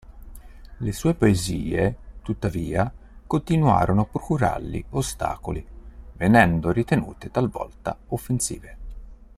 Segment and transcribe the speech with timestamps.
[0.77, 2.91] Le sue poesie, tuttavia,
[3.27, 5.63] continuarono a procurargli ostacoli,
[6.15, 8.77] venendo ritenute talvolta offensive.